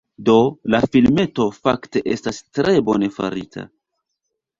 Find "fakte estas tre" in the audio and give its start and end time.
1.57-2.73